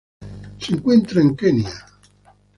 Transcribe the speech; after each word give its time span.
Se 0.57 0.73
encuentra 0.73 1.21
en 1.21 1.35
Kenia. 1.35 1.85